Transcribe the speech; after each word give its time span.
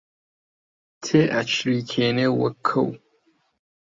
تێئەچریکێنێ 1.03 2.27
وەک 2.39 2.55
کەو 2.67 2.89